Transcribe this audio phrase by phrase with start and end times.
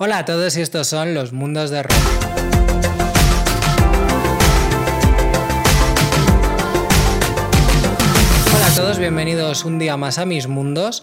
[0.00, 1.92] Hola a todos y estos son los mundos de rock.
[8.54, 11.02] Hola a todos, bienvenidos un día más a mis mundos.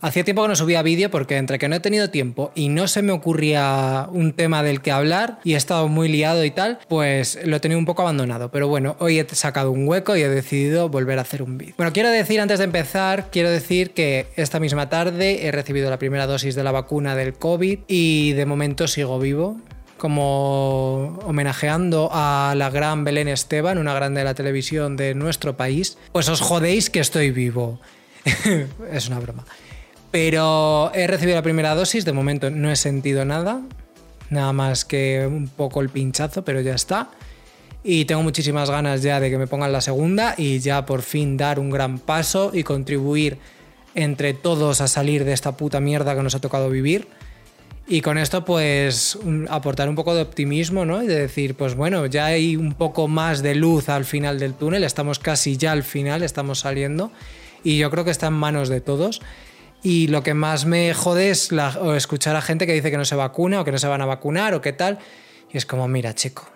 [0.00, 2.88] Hacía tiempo que no subía vídeo porque entre que no he tenido tiempo y no
[2.88, 6.78] se me ocurría un tema del que hablar y he estado muy liado y tal,
[6.88, 8.50] pues lo he tenido un poco abandonado.
[8.50, 11.74] Pero bueno, hoy he sacado un hueco y he decidido volver a hacer un vídeo.
[11.76, 15.98] Bueno, quiero decir antes de empezar, quiero decir que esta misma tarde he recibido la
[15.98, 19.58] primera dosis de la vacuna del COVID y de momento sigo vivo
[19.96, 25.96] como homenajeando a la gran Belén Esteban, una grande de la televisión de nuestro país,
[26.12, 27.80] pues os jodéis que estoy vivo.
[28.92, 29.44] es una broma.
[30.14, 33.62] Pero he recibido la primera dosis, de momento no he sentido nada,
[34.30, 37.10] nada más que un poco el pinchazo, pero ya está.
[37.82, 41.36] Y tengo muchísimas ganas ya de que me pongan la segunda y ya por fin
[41.36, 43.38] dar un gran paso y contribuir
[43.96, 47.08] entre todos a salir de esta puta mierda que nos ha tocado vivir.
[47.88, 49.18] Y con esto, pues,
[49.48, 51.02] aportar un poco de optimismo, ¿no?
[51.02, 54.54] Y de decir, pues bueno, ya hay un poco más de luz al final del
[54.54, 57.10] túnel, estamos casi ya al final, estamos saliendo.
[57.64, 59.20] Y yo creo que está en manos de todos.
[59.84, 61.50] Y lo que más me jode es
[61.94, 64.06] escuchar a gente que dice que no se vacuna o que no se van a
[64.06, 64.98] vacunar o qué tal.
[65.52, 66.48] Y es como, mira, chico,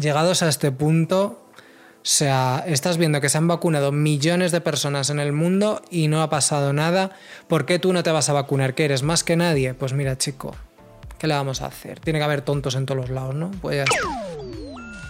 [0.00, 5.10] llegados a este punto, o sea, estás viendo que se han vacunado millones de personas
[5.10, 7.10] en el mundo y no ha pasado nada.
[7.48, 8.74] ¿Por qué tú no te vas a vacunar?
[8.74, 9.74] ¿Que eres más que nadie?
[9.74, 10.56] Pues mira, chico,
[11.18, 12.00] ¿qué le vamos a hacer?
[12.00, 13.50] Tiene que haber tontos en todos los lados, ¿no?
[13.60, 13.84] Pues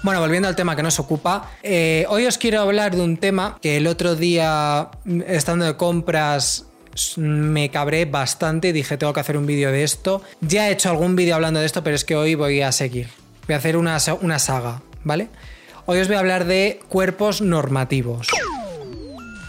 [0.03, 3.59] Bueno, volviendo al tema que nos ocupa, eh, hoy os quiero hablar de un tema
[3.63, 4.89] que el otro día,
[5.29, 6.67] estando de compras,
[7.17, 10.23] me cabré bastante y dije tengo que hacer un vídeo de esto.
[10.41, 13.09] Ya he hecho algún vídeo hablando de esto, pero es que hoy voy a seguir.
[13.47, 15.29] Voy a hacer una, una saga, ¿vale?
[15.87, 18.29] Hoy os voy a hablar de cuerpos normativos.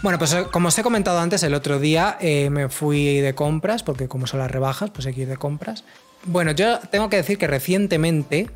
[0.02, 3.34] Bueno, pues eh, como os he comentado antes, el otro día eh, me fui de
[3.34, 5.82] compras, porque como son las rebajas, pues hay que ir de compras.
[6.24, 8.48] Bueno, yo tengo que decir que recientemente,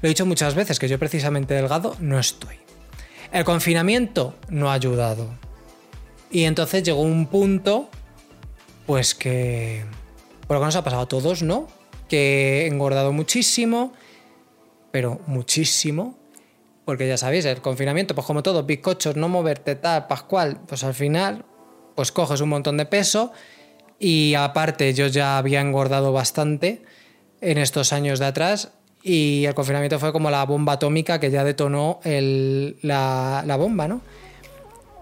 [0.00, 2.56] lo he dicho muchas veces, que yo precisamente delgado no estoy.
[3.32, 5.28] El confinamiento no ha ayudado.
[6.30, 7.90] Y entonces llegó un punto
[8.86, 9.84] pues que
[10.46, 11.68] por lo que nos ha pasado a todos, ¿no?
[12.08, 13.92] Que he engordado muchísimo,
[14.92, 16.16] pero muchísimo,
[16.84, 20.94] porque ya sabéis, el confinamiento, pues como todo, bizcochos, no moverte, tal, pascual, pues al
[20.94, 21.44] final,
[21.96, 23.32] pues coges un montón de peso
[23.98, 26.84] y aparte yo ya había engordado bastante
[27.40, 28.70] en estos años de atrás
[29.02, 34.00] y el confinamiento fue como la bomba atómica que ya detonó la bomba, ¿no?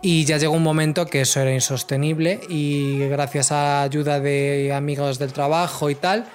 [0.07, 5.19] Y ya llegó un momento que eso era insostenible y gracias a ayuda de amigos
[5.19, 6.27] del trabajo y tal,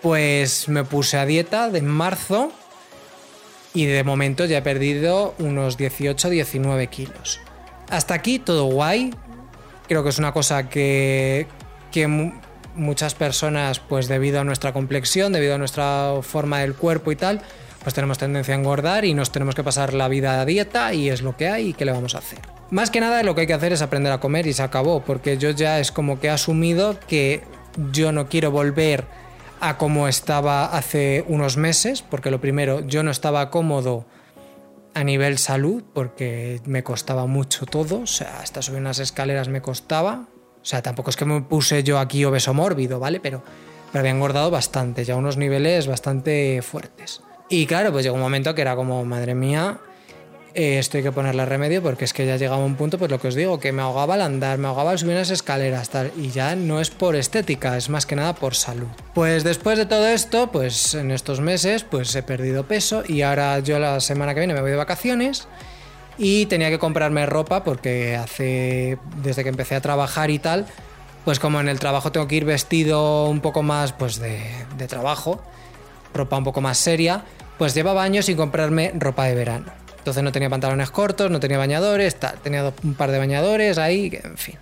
[0.00, 2.52] pues me puse a dieta de marzo
[3.74, 7.40] y de momento ya he perdido unos 18-19 kilos.
[7.90, 9.12] Hasta aquí todo guay.
[9.88, 11.48] Creo que es una cosa que,
[11.90, 12.06] que
[12.76, 17.40] muchas personas, pues debido a nuestra complexión, debido a nuestra forma del cuerpo y tal,
[17.82, 21.08] pues tenemos tendencia a engordar y nos tenemos que pasar la vida a dieta y
[21.08, 22.57] es lo que hay y qué le vamos a hacer.
[22.70, 25.00] Más que nada lo que hay que hacer es aprender a comer y se acabó,
[25.00, 27.42] porque yo ya es como que he asumido que
[27.92, 29.04] yo no quiero volver
[29.60, 34.04] a como estaba hace unos meses, porque lo primero, yo no estaba cómodo
[34.94, 39.62] a nivel salud, porque me costaba mucho todo, o sea, hasta subir unas escaleras me
[39.62, 40.26] costaba,
[40.60, 43.18] o sea, tampoco es que me puse yo aquí obeso mórbido, ¿vale?
[43.20, 43.42] Pero,
[43.92, 47.22] pero había engordado bastante, ya unos niveles bastante fuertes.
[47.48, 49.78] Y claro, pues llegó un momento que era como, madre mía,
[50.54, 53.20] eh, esto hay que ponerle remedio porque es que ya llegaba un punto, pues lo
[53.20, 56.12] que os digo, que me ahogaba al andar, me ahogaba al subir las escaleras, tal,
[56.16, 58.88] y ya no es por estética, es más que nada por salud.
[59.14, 63.58] Pues después de todo esto, pues en estos meses, pues he perdido peso y ahora
[63.60, 65.48] yo la semana que viene me voy de vacaciones
[66.16, 70.66] y tenía que comprarme ropa porque hace, desde que empecé a trabajar y tal,
[71.24, 74.40] pues como en el trabajo tengo que ir vestido un poco más, pues de,
[74.76, 75.42] de trabajo,
[76.14, 77.24] ropa un poco más seria,
[77.58, 79.87] pues llevaba años sin comprarme ropa de verano.
[79.98, 84.38] Entonces no tenía pantalones cortos, no tenía bañadores, tenía un par de bañadores ahí, en
[84.38, 84.56] fin.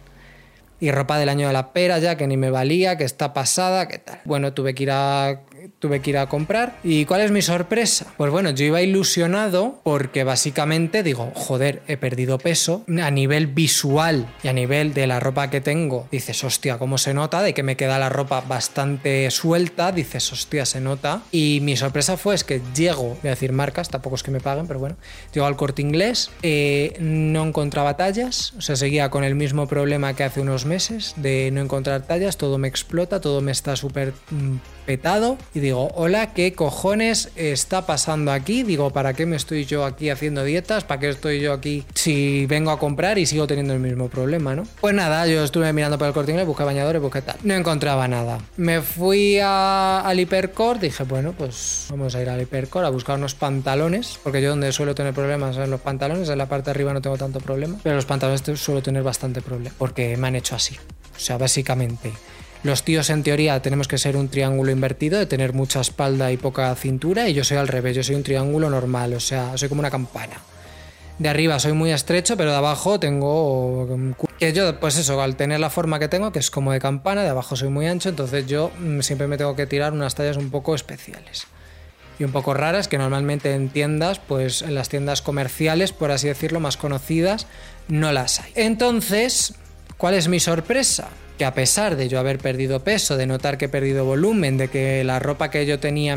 [0.81, 3.89] Y ropa del año de la pera ya, que ni me valía, que está pasada,
[3.89, 4.21] que tal.
[4.25, 5.41] Bueno, tuve que ir a
[5.79, 6.79] tuve que ir a comprar.
[6.83, 8.07] ¿Y cuál es mi sorpresa?
[8.17, 12.85] Pues bueno, yo iba ilusionado porque básicamente digo, joder, he perdido peso.
[13.03, 17.15] A nivel visual y a nivel de la ropa que tengo, dices, hostia, ¿cómo se
[17.15, 17.43] nota?
[17.43, 21.23] De que me queda la ropa bastante suelta, dices, hostia, se nota.
[21.31, 24.41] Y mi sorpresa fue es que llego, voy a decir marcas, tampoco es que me
[24.41, 24.97] paguen, pero bueno,
[25.33, 30.15] llego al corte inglés, eh, no encontraba tallas, o sea, seguía con el mismo problema
[30.15, 34.13] que hace unos meses de no encontrar tallas, todo me explota, todo me está súper
[34.31, 38.63] mm, petado y digo, hola, ¿qué cojones está pasando aquí?
[38.63, 40.85] Digo, ¿para qué me estoy yo aquí haciendo dietas?
[40.85, 44.55] ¿Para qué estoy yo aquí si vengo a comprar y sigo teniendo el mismo problema,
[44.55, 44.63] ¿no?
[44.81, 47.37] Pues nada, yo estuve mirando por el corte inglés, busqué bañadores, busqué tal.
[47.43, 48.39] No encontraba nada.
[48.57, 53.35] Me fui al Hipercore, dije, bueno, pues vamos a ir al Hipercore a buscar unos
[53.35, 56.93] pantalones, porque yo donde suelo tener problemas en los pantalones, en la parte de arriba
[56.93, 60.55] no tengo tanto problema, pero los pantalones suelo tener bastante problema, porque me han hecho
[60.55, 60.77] así.
[61.17, 62.13] O sea, básicamente
[62.63, 66.37] los tíos en teoría tenemos que ser un triángulo invertido, de tener mucha espalda y
[66.37, 69.69] poca cintura, y yo soy al revés, yo soy un triángulo normal, o sea, soy
[69.69, 70.41] como una campana.
[71.19, 74.15] De arriba soy muy estrecho, pero de abajo tengo...
[74.39, 77.23] Que yo, pues eso, al tener la forma que tengo, que es como de campana,
[77.23, 80.37] de abajo soy muy ancho, entonces yo mm, siempre me tengo que tirar unas tallas
[80.37, 81.47] un poco especiales.
[82.19, 86.29] Y un poco raras, que normalmente en tiendas, pues en las tiendas comerciales, por así
[86.29, 87.47] decirlo, más conocidas,
[87.89, 88.53] no las hay.
[88.55, 89.55] Entonces,
[89.97, 91.09] ¿cuál es mi sorpresa?
[91.37, 94.69] que a pesar de yo haber perdido peso, de notar que he perdido volumen, de
[94.69, 96.17] que la ropa que yo tenía,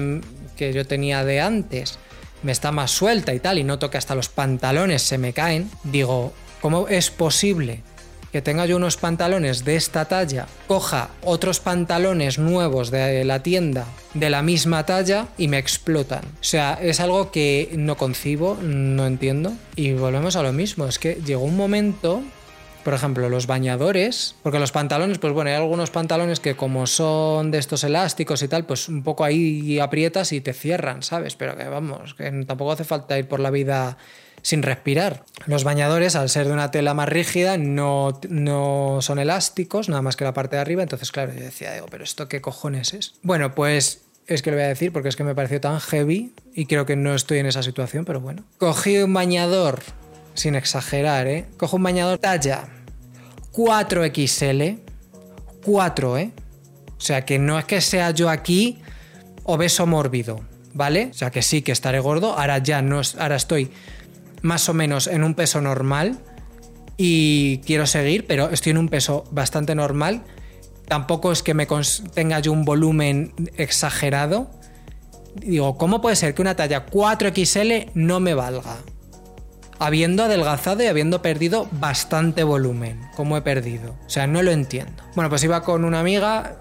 [0.55, 1.99] que yo tenía de antes
[2.41, 5.69] me está más suelta y tal, y noto que hasta los pantalones se me caen,
[5.83, 7.83] digo, ¿cómo es posible
[8.31, 13.85] que tenga yo unos pantalones de esta talla, coja otros pantalones nuevos de la tienda
[14.13, 16.23] de la misma talla y me explotan.
[16.23, 19.53] O sea, es algo que no concibo, no entiendo.
[19.75, 22.21] Y volvemos a lo mismo, es que llegó un momento
[22.89, 27.51] por ejemplo, los bañadores, porque los pantalones, pues bueno, hay algunos pantalones que como son
[27.51, 31.35] de estos elásticos y tal, pues un poco ahí aprietas y te cierran, ¿sabes?
[31.35, 33.99] Pero que vamos, que tampoco hace falta ir por la vida
[34.41, 35.23] sin respirar.
[35.45, 40.15] Los bañadores, al ser de una tela más rígida, no, no son elásticos, nada más
[40.15, 40.81] que la parte de arriba.
[40.81, 43.13] Entonces, claro, yo decía, digo, pero ¿esto qué cojones es?
[43.21, 46.33] Bueno, pues es que lo voy a decir porque es que me pareció tan heavy
[46.55, 48.45] y creo que no estoy en esa situación, pero bueno.
[48.57, 49.79] Cogí un bañador
[50.33, 51.45] sin exagerar, ¿eh?
[51.57, 52.67] Cojo un bañador talla
[53.53, 54.79] 4XL,
[55.65, 56.31] 4, ¿eh?
[56.97, 58.79] O sea que no es que sea yo aquí
[59.43, 60.41] obeso mórbido,
[60.73, 61.09] ¿vale?
[61.11, 63.71] O sea que sí que estaré gordo, ahora ya no, ahora estoy
[64.41, 66.19] más o menos en un peso normal
[66.97, 70.23] y quiero seguir, pero estoy en un peso bastante normal.
[70.87, 71.67] Tampoco es que me
[72.13, 74.51] tenga yo un volumen exagerado.
[75.35, 78.77] Digo, ¿cómo puede ser que una talla 4XL no me valga?
[79.79, 83.95] Habiendo adelgazado y habiendo perdido bastante volumen, como he perdido.
[84.05, 85.03] O sea, no lo entiendo.
[85.15, 86.57] Bueno, pues iba con una amiga,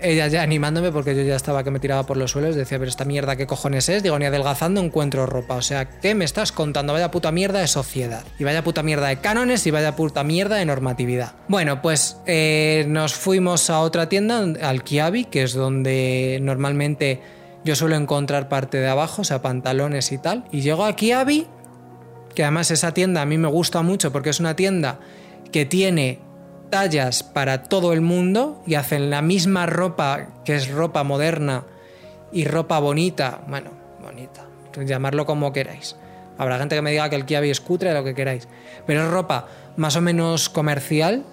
[0.00, 2.88] ella ya animándome porque yo ya estaba que me tiraba por los suelos, decía, pero
[2.88, 6.52] esta mierda qué cojones es, digo, ni adelgazando encuentro ropa, o sea, ¿qué me estás
[6.52, 6.92] contando?
[6.92, 10.56] Vaya puta mierda de sociedad, y vaya puta mierda de cánones, y vaya puta mierda
[10.56, 11.32] de normatividad.
[11.48, 17.20] Bueno, pues eh, nos fuimos a otra tienda, al Kiabi, que es donde normalmente
[17.64, 21.46] yo suelo encontrar parte de abajo, o sea, pantalones y tal, y llego a Kiabi
[22.38, 25.00] que además esa tienda a mí me gusta mucho porque es una tienda
[25.50, 26.20] que tiene
[26.70, 31.64] tallas para todo el mundo y hacen la misma ropa que es ropa moderna
[32.30, 34.46] y ropa bonita, bueno, bonita,
[34.86, 35.96] llamarlo como queráis.
[36.38, 38.46] Habrá gente que me diga que el Kiabi es cutre, lo que queráis,
[38.86, 41.24] pero es ropa más o menos comercial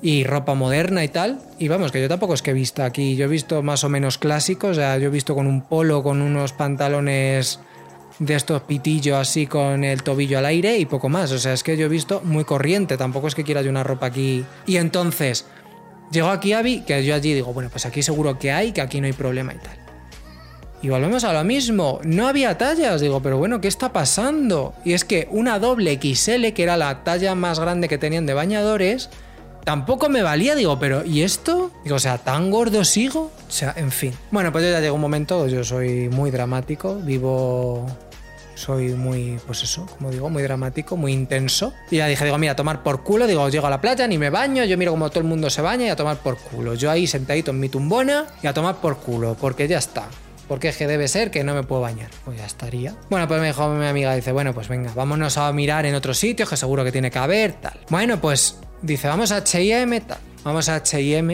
[0.00, 1.38] y ropa moderna y tal.
[1.58, 3.90] Y vamos, que yo tampoco es que he visto aquí, yo he visto más o
[3.90, 7.60] menos clásicos, o sea, yo he visto con un polo, con unos pantalones
[8.18, 11.32] de estos pitillos así con el tobillo al aire y poco más.
[11.32, 13.84] O sea, es que yo he visto muy corriente, tampoco es que quiera yo una
[13.84, 14.44] ropa aquí.
[14.66, 15.46] Y entonces,
[16.10, 19.00] llegó aquí Abby, que yo allí digo, bueno, pues aquí seguro que hay, que aquí
[19.00, 19.78] no hay problema y tal.
[20.82, 24.74] Y volvemos a lo mismo, no había tallas, digo, pero bueno, ¿qué está pasando?
[24.84, 28.34] Y es que una doble XL, que era la talla más grande que tenían de
[28.34, 29.08] bañadores,
[29.64, 31.70] tampoco me valía, digo, pero ¿y esto?
[31.84, 33.32] Digo, o sea, ¿tan gordo sigo?
[33.48, 34.12] O sea, en fin.
[34.30, 37.86] Bueno, pues ya llegó un momento, yo soy muy dramático, vivo
[38.54, 41.72] soy muy, pues eso, como digo, muy dramático, muy intenso.
[41.90, 44.18] Y ya dije, digo, mira, a tomar por culo, digo, llego a la playa, ni
[44.18, 46.74] me baño, yo miro como todo el mundo se baña y a tomar por culo.
[46.74, 50.08] Yo ahí sentadito en mi tumbona y a tomar por culo, porque ya está.
[50.48, 52.10] Porque es que debe ser que no me puedo bañar.
[52.24, 52.94] Pues ya estaría.
[53.08, 56.18] Bueno, pues me dijo mi amiga, dice, bueno, pues venga, vámonos a mirar en otros
[56.18, 57.80] sitios que seguro que tiene que haber, tal.
[57.88, 60.18] Bueno, pues dice, vamos a HM, tal.
[60.44, 61.30] Vamos a HM.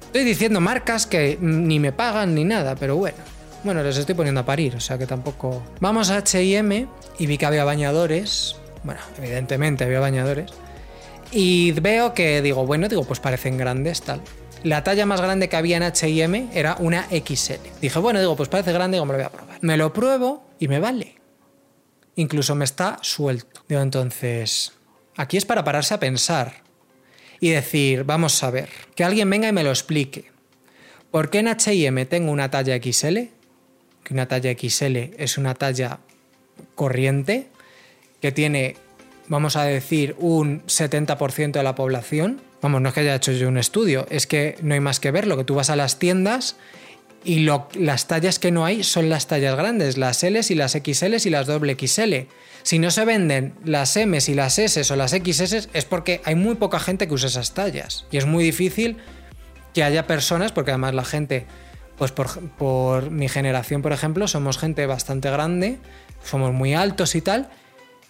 [0.00, 3.18] Estoy diciendo marcas que ni me pagan ni nada, pero bueno.
[3.64, 5.62] Bueno, les estoy poniendo a parir, o sea que tampoco.
[5.80, 6.88] Vamos a HM
[7.18, 8.56] y vi que había bañadores.
[8.84, 10.50] Bueno, evidentemente había bañadores.
[11.32, 14.20] Y veo que digo, bueno, digo, pues parecen grandes, tal.
[14.62, 17.80] La talla más grande que había en HM era una XL.
[17.80, 19.58] Dije, bueno, digo, pues parece grande, digo, me lo voy a probar.
[19.60, 21.16] Me lo pruebo y me vale.
[22.16, 23.62] Incluso me está suelto.
[23.68, 24.72] Digo, entonces,
[25.16, 26.62] aquí es para pararse a pensar
[27.40, 30.30] y decir, vamos a ver, que alguien venga y me lo explique.
[31.10, 33.37] ¿Por qué en HM tengo una talla XL
[34.08, 36.00] que una talla XL es una talla
[36.74, 37.48] corriente,
[38.22, 38.76] que tiene,
[39.28, 43.48] vamos a decir, un 70% de la población, Vamos, no es que haya hecho yo
[43.48, 46.56] un estudio, es que no hay más que verlo, que tú vas a las tiendas
[47.24, 50.72] y lo, las tallas que no hay son las tallas grandes, las L y las
[50.72, 52.26] XL y las doble XL.
[52.64, 56.34] Si no se venden las M y las S o las XS es porque hay
[56.34, 58.06] muy poca gente que usa esas tallas.
[58.10, 58.96] Y es muy difícil
[59.72, 61.46] que haya personas, porque además la gente,
[61.98, 65.78] pues por, por mi generación, por ejemplo, somos gente bastante grande,
[66.24, 67.50] somos muy altos y tal,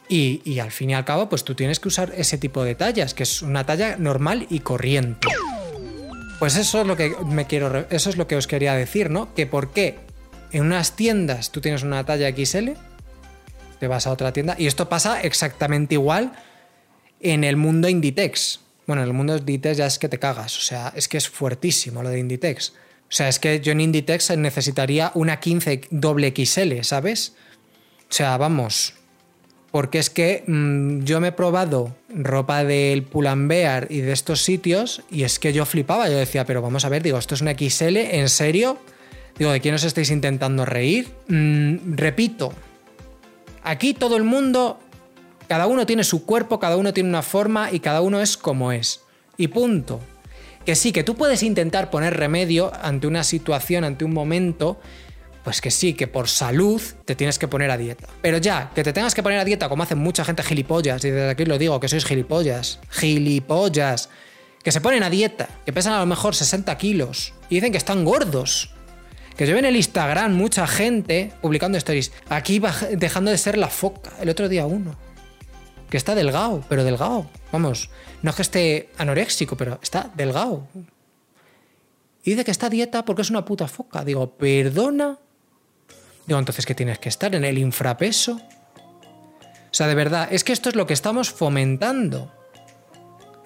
[0.08, 3.12] y, al fin y al cabo, pues tú tienes que usar ese tipo de tallas,
[3.12, 5.28] que es una talla normal y corriente.
[6.38, 9.34] Pues eso es lo que me quiero, eso es lo que os quería decir, ¿no?
[9.34, 9.98] Que por qué
[10.52, 12.70] en unas tiendas tú tienes una talla XL,
[13.78, 16.32] te vas a otra tienda, y esto pasa exactamente igual
[17.20, 18.60] en el mundo Inditex.
[18.86, 21.28] Bueno, en el mundo Inditex ya es que te cagas, o sea, es que es
[21.28, 22.72] fuertísimo lo de Inditex.
[23.08, 27.34] O sea, es que yo en Inditex necesitaría una 15 doble XL, ¿sabes?
[28.10, 28.94] O sea, vamos,
[29.70, 35.02] porque es que mm, yo me he probado ropa del Pull&Bear y de estos sitios
[35.10, 37.52] y es que yo flipaba, yo decía, pero vamos a ver, digo, esto es una
[37.52, 38.78] XL, ¿en serio?
[39.38, 41.08] Digo, ¿de quién os estáis intentando reír?
[41.28, 42.52] Mm, repito,
[43.62, 44.80] aquí todo el mundo,
[45.46, 48.72] cada uno tiene su cuerpo, cada uno tiene una forma y cada uno es como
[48.72, 49.02] es.
[49.36, 50.00] Y punto.
[50.68, 54.78] Que sí, que tú puedes intentar poner remedio ante una situación, ante un momento,
[55.42, 58.06] pues que sí, que por salud te tienes que poner a dieta.
[58.20, 61.10] Pero ya, que te tengas que poner a dieta como hacen mucha gente gilipollas, y
[61.10, 64.10] desde aquí lo digo, que sois gilipollas, gilipollas,
[64.62, 67.78] que se ponen a dieta, que pesan a lo mejor 60 kilos, y dicen que
[67.78, 68.74] están gordos.
[69.38, 72.60] Que yo en el Instagram mucha gente publicando stories, aquí
[72.90, 74.98] dejando de ser la foca, el otro día uno,
[75.90, 77.90] que está delgado, pero delgado, vamos,
[78.22, 80.66] no es que esté anoréxico, pero está delgado.
[82.24, 84.04] Y dice que está a dieta porque es una puta foca.
[84.04, 85.18] Digo, perdona,
[86.28, 87.34] Digo, entonces, ¿qué tienes que estar?
[87.34, 88.34] ¿En el infrapeso?
[88.34, 92.30] O sea, de verdad, es que esto es lo que estamos fomentando.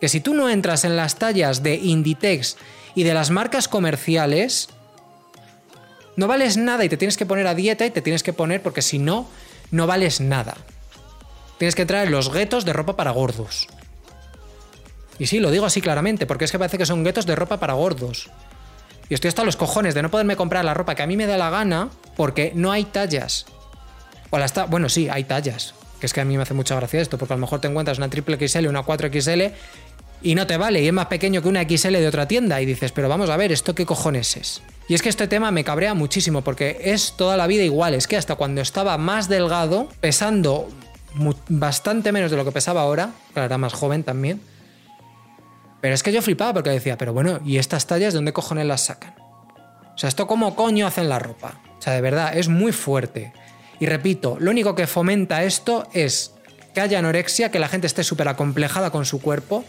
[0.00, 2.56] Que si tú no entras en las tallas de Inditex
[2.96, 4.68] y de las marcas comerciales,
[6.16, 8.62] no vales nada y te tienes que poner a dieta y te tienes que poner
[8.62, 9.28] porque si no,
[9.70, 10.56] no vales nada.
[11.62, 13.68] Tienes que entrar en los guetos de ropa para gordos.
[15.20, 17.60] Y sí, lo digo así claramente, porque es que parece que son guetos de ropa
[17.60, 18.30] para gordos.
[19.08, 21.24] Y estoy hasta los cojones de no poderme comprar la ropa que a mí me
[21.24, 23.46] da la gana porque no hay tallas.
[24.30, 25.76] O la está, bueno, sí, hay tallas.
[26.00, 27.68] Que es que a mí me hace mucha gracia esto, porque a lo mejor te
[27.68, 29.52] encuentras una triple XL, una 4XL
[30.20, 32.66] y no te vale y es más pequeño que una XL de otra tienda y
[32.66, 34.62] dices, pero vamos a ver, ¿esto qué cojones es?
[34.88, 38.08] Y es que este tema me cabrea muchísimo porque es toda la vida igual, es
[38.08, 40.68] que hasta cuando estaba más delgado, pesando
[41.48, 44.40] bastante menos de lo que pesaba ahora, claro, era más joven también,
[45.80, 48.66] pero es que yo flipaba porque decía, pero bueno, ¿y estas tallas de dónde cojones
[48.66, 49.14] las sacan?
[49.94, 51.60] O sea, ¿esto cómo coño hacen la ropa?
[51.78, 53.32] O sea, de verdad, es muy fuerte.
[53.80, 56.34] Y repito, lo único que fomenta esto es
[56.72, 59.64] que haya anorexia, que la gente esté súper acomplejada con su cuerpo,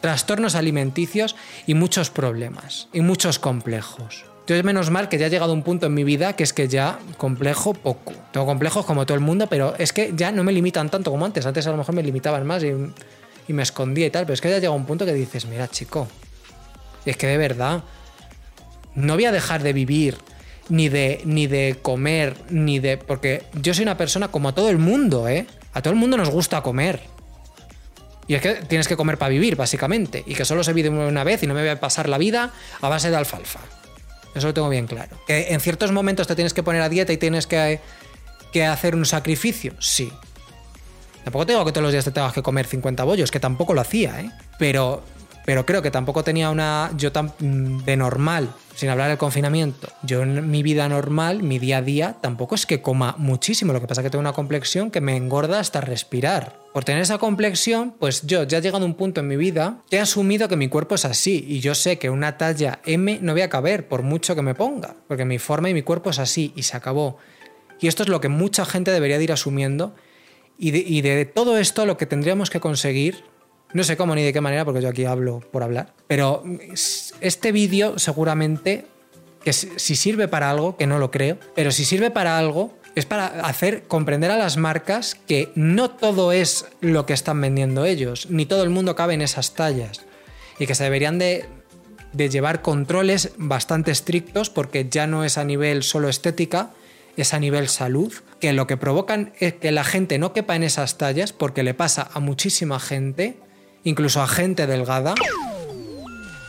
[0.00, 4.31] trastornos alimenticios y muchos problemas, y muchos complejos.
[4.52, 6.52] Yo es menos mal que ya ha llegado un punto en mi vida que es
[6.52, 8.12] que ya complejo poco.
[8.32, 11.24] Tengo complejos como todo el mundo, pero es que ya no me limitan tanto como
[11.24, 11.46] antes.
[11.46, 12.72] Antes a lo mejor me limitaban más y
[13.48, 15.68] y me escondía y tal, pero es que ya llega un punto que dices, mira
[15.68, 16.06] chico,
[17.04, 17.82] es que de verdad,
[18.94, 20.18] no voy a dejar de vivir,
[20.68, 22.98] ni de, ni de comer, ni de...
[22.98, 25.46] Porque yo soy una persona como a todo el mundo, ¿eh?
[25.72, 27.00] A todo el mundo nos gusta comer.
[28.28, 30.22] Y es que tienes que comer para vivir, básicamente.
[30.26, 32.52] Y que solo se vive una vez y no me voy a pasar la vida
[32.80, 33.60] a base de alfalfa.
[34.34, 35.16] Eso lo tengo bien claro.
[35.26, 37.80] Que en ciertos momentos te tienes que poner a dieta y tienes que,
[38.52, 39.74] que hacer un sacrificio.
[39.78, 40.12] Sí.
[41.24, 43.80] Tampoco tengo que todos los días te tengas que comer 50 bollos, que tampoco lo
[43.80, 44.30] hacía, ¿eh?
[44.58, 45.04] Pero,
[45.44, 46.90] pero creo que tampoco tenía una.
[46.96, 49.88] Yo tan mm, de normal, sin hablar del confinamiento.
[50.02, 53.72] Yo en mi vida normal, mi día a día, tampoco es que coma muchísimo.
[53.72, 56.61] Lo que pasa es que tengo una complexión que me engorda hasta respirar.
[56.72, 59.82] Por tener esa complexión, pues yo ya he llegado a un punto en mi vida
[59.90, 61.44] que he asumido que mi cuerpo es así.
[61.46, 64.54] Y yo sé que una talla M no voy a caber, por mucho que me
[64.54, 64.96] ponga.
[65.06, 67.18] Porque mi forma y mi cuerpo es así y se acabó.
[67.80, 69.94] Y esto es lo que mucha gente debería de ir asumiendo
[70.64, 73.24] y de, todo esto lo que tendríamos que conseguir,
[73.72, 76.44] no sé cómo ni de qué manera, porque yo aquí hablo por hablar, pero
[77.20, 78.86] este vídeo seguramente,
[79.42, 83.06] que si sirve para algo, que no lo creo, pero si sirve para algo, es
[83.06, 88.28] para hacer comprender a las marcas que no todo es lo que están vendiendo ellos,
[88.30, 90.02] ni todo el mundo cabe en esas tallas,
[90.58, 91.46] y que se deberían de,
[92.12, 96.70] de llevar controles bastante estrictos porque ya no es a nivel solo estética,
[97.16, 100.62] es a nivel salud, que lo que provocan es que la gente no quepa en
[100.62, 103.36] esas tallas porque le pasa a muchísima gente,
[103.84, 105.14] incluso a gente delgada.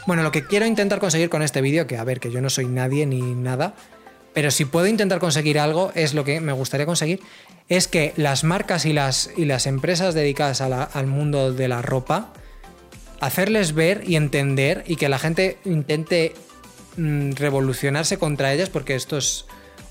[0.05, 2.50] Bueno, lo que quiero intentar conseguir con este vídeo, que a ver, que yo no
[2.50, 3.75] soy nadie ni nada,
[4.33, 7.21] pero si puedo intentar conseguir algo, es lo que me gustaría conseguir,
[7.69, 12.33] es que las marcas y las, y las empresas dedicadas al mundo de la ropa
[13.19, 16.33] hacerles ver y entender y que la gente intente
[16.97, 19.45] mm, revolucionarse contra ellas, porque esto es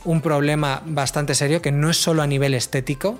[0.05, 3.19] un problema bastante serio que no es solo a nivel estético,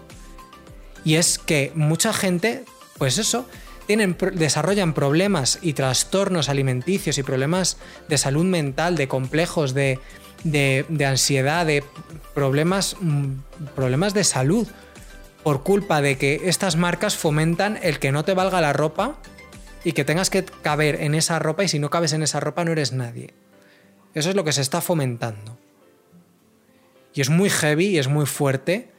[1.05, 2.65] y es que mucha gente,
[2.99, 3.47] pues eso,
[3.87, 9.99] tienen, desarrollan problemas y trastornos alimenticios y problemas de salud mental, de complejos, de,
[10.45, 11.85] de, ansiedad, de
[12.35, 13.33] problemas, mm,
[13.75, 14.67] problemas de salud,
[15.43, 19.17] por culpa de que estas marcas fomentan el que no te valga la ropa
[19.85, 22.65] y que tengas que caber en esa ropa y si no cabes en esa ropa
[22.65, 23.35] no eres nadie.
[24.15, 25.59] Eso es lo que se está fomentando.
[27.15, 28.91] Y es muy heavy y es muy fuerte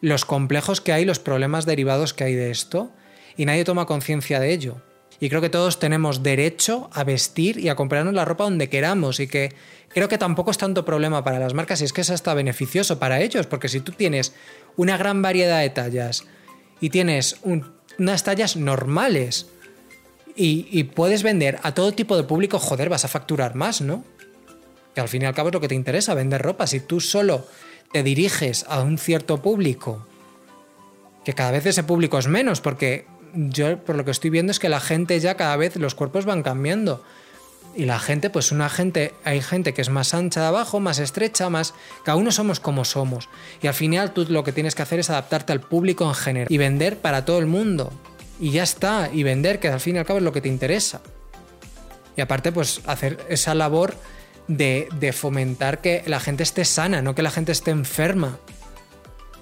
[0.00, 2.90] los complejos que hay, los problemas derivados que hay de esto,
[3.36, 4.82] y nadie toma conciencia de ello.
[5.20, 9.20] Y creo que todos tenemos derecho a vestir y a comprarnos la ropa donde queramos
[9.20, 9.54] y que
[9.90, 12.98] creo que tampoco es tanto problema para las marcas y es que es hasta beneficioso
[12.98, 14.32] para ellos, porque si tú tienes
[14.76, 16.24] una gran variedad de tallas
[16.80, 17.36] y tienes
[17.98, 19.48] unas tallas normales
[20.34, 24.02] y, y puedes vender a todo tipo de público, joder, vas a facturar más, ¿no?
[24.94, 26.66] Que al fin y al cabo es lo que te interesa, vender ropa.
[26.66, 27.46] Si tú solo
[27.92, 30.06] te diriges a un cierto público,
[31.24, 34.58] que cada vez ese público es menos, porque yo por lo que estoy viendo es
[34.58, 37.02] que la gente ya cada vez los cuerpos van cambiando.
[37.74, 40.98] Y la gente, pues una gente, hay gente que es más ancha de abajo, más
[40.98, 41.74] estrecha, más...
[42.04, 43.28] Cada uno somos como somos.
[43.62, 46.48] Y al final tú lo que tienes que hacer es adaptarte al público en general
[46.50, 47.92] y vender para todo el mundo.
[48.40, 50.48] Y ya está, y vender, que al fin y al cabo es lo que te
[50.48, 51.00] interesa.
[52.16, 53.94] Y aparte, pues hacer esa labor
[54.48, 58.38] de, de fomentar que la gente esté sana, no que la gente esté enferma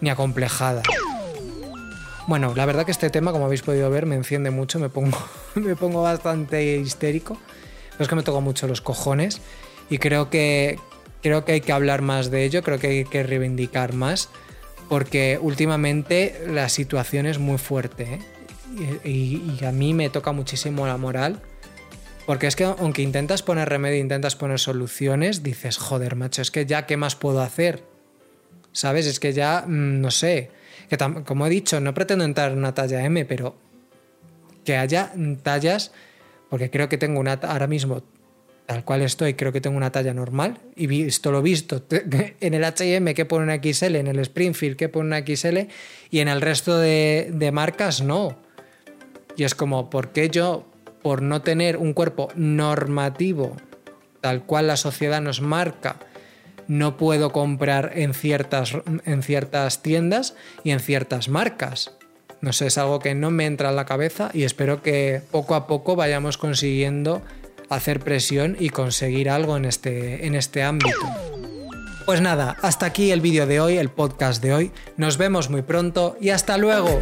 [0.01, 0.83] ni acomplejada.
[2.29, 5.17] Bueno, la verdad que este tema, como habéis podido ver, me enciende mucho, me pongo,
[5.55, 7.39] me pongo bastante histérico.
[7.99, 9.41] Es que me toco mucho los cojones
[9.89, 10.79] y creo que,
[11.23, 14.29] creo que hay que hablar más de ello, creo que hay que reivindicar más,
[14.91, 18.21] porque últimamente la situación es muy fuerte
[18.77, 19.01] ¿eh?
[19.05, 21.41] y, y a mí me toca muchísimo la moral.
[22.27, 26.67] Porque es que aunque intentas poner remedio, intentas poner soluciones, dices, joder, macho, es que
[26.67, 27.85] ya, ¿qué más puedo hacer?
[28.73, 29.07] ¿Sabes?
[29.07, 30.51] Es que ya, mm, no sé,
[30.89, 33.57] que como he dicho, no pretendo entrar en una talla M, pero
[34.65, 35.93] que haya tallas,
[36.51, 38.03] porque creo que tengo una, ahora mismo,
[38.67, 42.65] tal cual estoy, creo que tengo una talla normal, y visto lo visto, en el
[42.65, 45.59] HM que pone una XL, en el Springfield que pone una XL,
[46.11, 48.37] y en el resto de, de marcas no.
[49.37, 50.67] Y es como, ¿por qué yo,
[51.03, 53.57] por no tener un cuerpo normativo,
[54.21, 55.97] tal cual la sociedad nos marca,
[56.69, 61.93] no puedo comprar en ciertas, en ciertas tiendas y en ciertas marcas.
[62.41, 65.55] No sé, es algo que no me entra en la cabeza y espero que poco
[65.55, 67.23] a poco vayamos consiguiendo
[67.69, 70.97] hacer presión y conseguir algo en este, en este ámbito.
[72.07, 74.73] Pues nada, hasta aquí el vídeo de hoy, el podcast de hoy.
[74.97, 77.01] Nos vemos muy pronto y hasta luego.